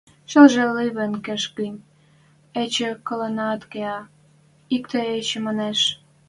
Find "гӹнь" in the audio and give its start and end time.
1.57-1.85